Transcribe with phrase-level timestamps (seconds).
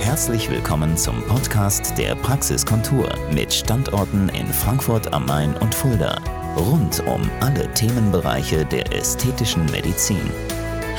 [0.00, 6.18] Herzlich willkommen zum Podcast der Praxiskontur mit Standorten in Frankfurt am Main und Fulda.
[6.56, 10.30] Rund um alle Themenbereiche der ästhetischen Medizin.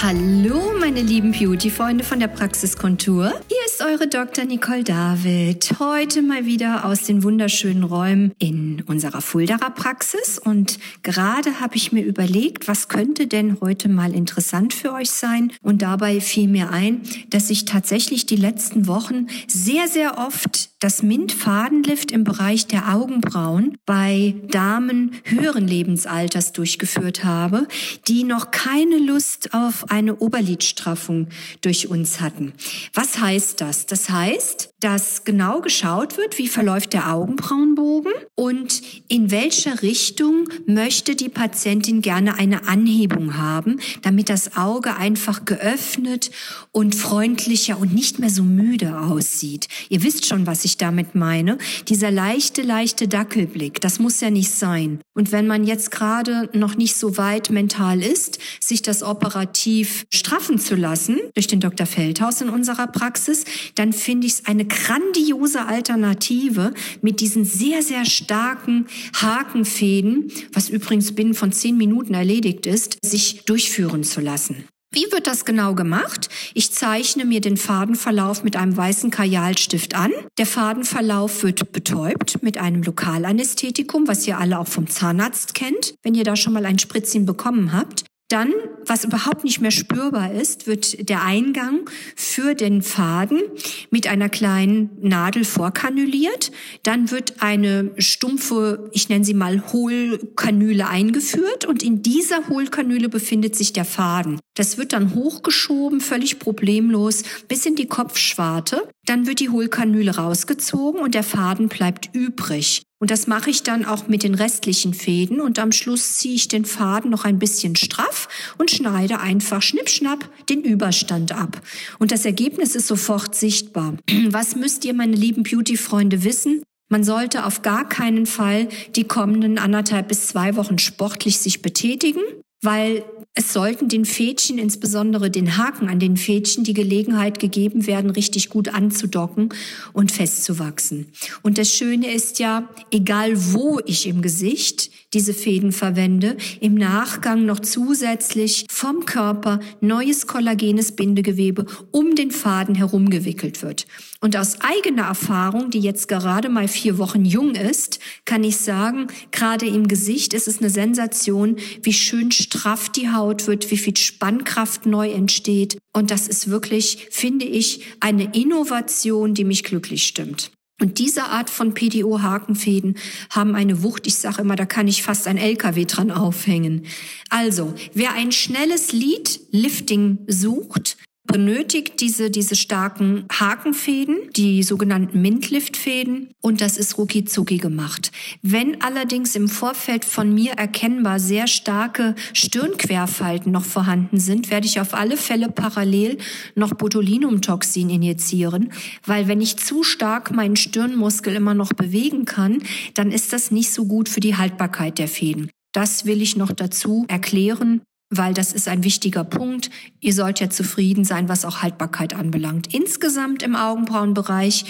[0.01, 3.33] Hallo, meine lieben Beauty-Freunde von der Praxiskontur.
[3.49, 4.45] Hier eure Dr.
[4.45, 5.79] Nicole David.
[5.79, 10.37] Heute mal wieder aus den wunderschönen Räumen in unserer Fuldaer Praxis.
[10.37, 15.51] Und gerade habe ich mir überlegt, was könnte denn heute mal interessant für euch sein?
[15.61, 21.03] Und dabei fiel mir ein, dass ich tatsächlich die letzten Wochen sehr, sehr oft das
[21.03, 27.67] Mint-Fadenlift im Bereich der Augenbrauen bei Damen höheren Lebensalters durchgeführt habe,
[28.07, 31.27] die noch keine Lust auf eine Oberlidstraffung
[31.61, 32.53] durch uns hatten.
[32.93, 33.70] Was heißt das?
[33.85, 41.15] Das heißt, dass genau geschaut wird, wie verläuft der Augenbrauenbogen und in welche Richtung möchte
[41.15, 46.31] die Patientin gerne eine Anhebung haben, damit das Auge einfach geöffnet
[46.71, 49.67] und freundlicher und nicht mehr so müde aussieht.
[49.89, 51.59] Ihr wisst schon, was ich damit meine.
[51.87, 54.99] Dieser leichte, leichte Dackelblick, das muss ja nicht sein.
[55.13, 60.57] Und wenn man jetzt gerade noch nicht so weit mental ist, sich das operativ straffen
[60.57, 61.85] zu lassen durch den Dr.
[61.85, 68.05] Feldhaus in unserer Praxis, dann finde ich es eine grandiose Alternative mit diesen sehr, sehr
[68.05, 74.65] starken Hakenfäden, was übrigens binnen von zehn Minuten erledigt ist, sich durchführen zu lassen.
[74.93, 76.27] Wie wird das genau gemacht?
[76.53, 80.11] Ich zeichne mir den Fadenverlauf mit einem weißen Kajalstift an.
[80.37, 86.13] Der Fadenverlauf wird betäubt mit einem Lokalanästhetikum, was ihr alle auch vom Zahnarzt kennt, wenn
[86.13, 88.03] ihr da schon mal ein Spritzchen bekommen habt.
[88.31, 88.53] Dann,
[88.85, 93.41] was überhaupt nicht mehr spürbar ist, wird der Eingang für den Faden
[93.89, 96.53] mit einer kleinen Nadel vorkanüliert.
[96.83, 103.57] Dann wird eine stumpfe, ich nenne sie mal Hohlkanüle eingeführt und in dieser Hohlkanüle befindet
[103.57, 104.39] sich der Faden.
[104.61, 108.87] Das wird dann hochgeschoben, völlig problemlos, bis in die Kopfschwarte.
[109.07, 112.83] Dann wird die Hohlkanüle rausgezogen und der Faden bleibt übrig.
[112.99, 116.47] Und das mache ich dann auch mit den restlichen Fäden und am Schluss ziehe ich
[116.47, 118.27] den Faden noch ein bisschen straff
[118.59, 121.59] und schneide einfach schnippschnapp den Überstand ab.
[121.97, 123.97] Und das Ergebnis ist sofort sichtbar.
[124.27, 126.61] Was müsst ihr, meine lieben Beauty-Freunde, wissen?
[126.87, 132.21] Man sollte auf gar keinen Fall die kommenden anderthalb bis zwei Wochen sportlich sich betätigen
[132.61, 138.11] weil es sollten den Fädchen, insbesondere den Haken an den Fädchen, die Gelegenheit gegeben werden,
[138.11, 139.49] richtig gut anzudocken
[139.93, 141.07] und festzuwachsen.
[141.41, 147.45] Und das Schöne ist ja, egal wo ich im Gesicht diese Fäden verwende, im Nachgang
[147.45, 153.87] noch zusätzlich vom Körper neues kollagenes Bindegewebe um den Faden herumgewickelt wird.
[154.21, 159.07] Und aus eigener Erfahrung, die jetzt gerade mal vier Wochen jung ist, kann ich sagen,
[159.31, 163.95] gerade im Gesicht ist es eine Sensation, wie schön straff die Haut wird, wie viel
[163.95, 165.77] Spannkraft neu entsteht.
[165.93, 170.51] Und das ist wirklich, finde ich, eine Innovation, die mich glücklich stimmt.
[170.81, 172.97] Und diese Art von PDO-Hakenfäden
[173.29, 176.85] haben eine Wucht, ich sage immer, da kann ich fast ein LKW dran aufhängen.
[177.29, 180.97] Also, wer ein schnelles Lead-Lifting sucht,
[181.31, 188.11] benötigt diese, diese starken Hakenfäden, die sogenannten Mintliftfäden und das ist rucki zucki gemacht.
[188.41, 194.79] Wenn allerdings im Vorfeld von mir erkennbar sehr starke Stirnquerfalten noch vorhanden sind, werde ich
[194.79, 196.17] auf alle Fälle parallel
[196.55, 198.71] noch Botulinumtoxin injizieren,
[199.05, 202.61] weil wenn ich zu stark meinen Stirnmuskel immer noch bewegen kann,
[202.93, 205.49] dann ist das nicht so gut für die Haltbarkeit der Fäden.
[205.71, 207.81] Das will ich noch dazu erklären
[208.11, 209.71] weil das ist ein wichtiger Punkt.
[210.01, 212.71] Ihr sollt ja zufrieden sein, was auch Haltbarkeit anbelangt.
[212.73, 214.65] Insgesamt im Augenbrauenbereich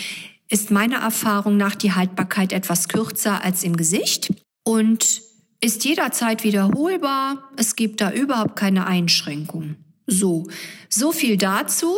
[0.47, 4.31] ist meiner Erfahrung nach die Haltbarkeit etwas kürzer als im Gesicht
[4.63, 5.22] und
[5.59, 7.50] ist jederzeit wiederholbar.
[7.57, 9.75] Es gibt da überhaupt keine Einschränkung.
[10.06, 10.47] So,
[10.88, 11.97] so viel dazu.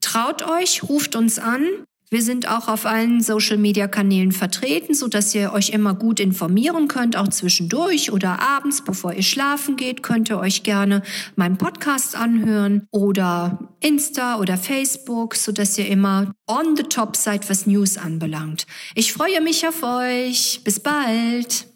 [0.00, 1.64] Traut euch, ruft uns an.
[2.08, 7.16] Wir sind auch auf allen Social-Media-Kanälen vertreten, so dass ihr euch immer gut informieren könnt,
[7.16, 11.02] auch zwischendurch oder abends, bevor ihr schlafen geht, könnt ihr euch gerne
[11.34, 17.50] meinen Podcast anhören oder Insta oder Facebook, so dass ihr immer on the top seid,
[17.50, 18.66] was News anbelangt.
[18.94, 20.60] Ich freue mich auf euch.
[20.62, 21.75] Bis bald.